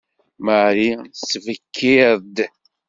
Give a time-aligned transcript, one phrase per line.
[0.45, 2.37] Marie tettbekkiṛ-d.